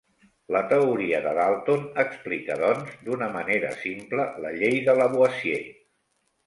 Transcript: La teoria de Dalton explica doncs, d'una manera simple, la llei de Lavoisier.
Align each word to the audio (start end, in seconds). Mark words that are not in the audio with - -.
La 0.53 0.61
teoria 0.69 1.19
de 1.25 1.33
Dalton 1.39 1.83
explica 2.05 2.57
doncs, 2.63 2.97
d'una 3.05 3.29
manera 3.37 3.73
simple, 3.85 4.27
la 4.47 4.59
llei 4.61 4.85
de 4.91 4.99
Lavoisier. 5.03 5.63